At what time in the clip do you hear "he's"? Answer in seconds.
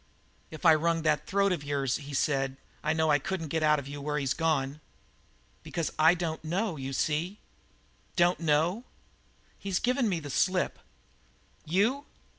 4.17-4.33, 9.59-9.77